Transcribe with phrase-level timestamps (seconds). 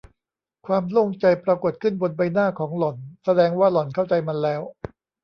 [0.67, 4.61] ความโล่งใจปรากฏขึ้นบนใบหน้าของหล่อน แสดงว่าหล่อนเข้าใจมันแล้ว